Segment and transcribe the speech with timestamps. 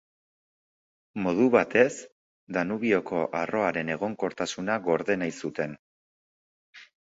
[1.25, 1.91] Modu batez,
[2.57, 5.81] Danubioko arroaren egonkortasuna gorde nahi zuten.